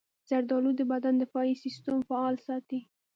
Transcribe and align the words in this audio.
زردالو 0.29 0.71
د 0.75 0.81
بدن 0.91 1.13
دفاعي 1.23 1.53
سستم 1.63 1.97
فعال 2.09 2.35
ساتي. 2.47 2.79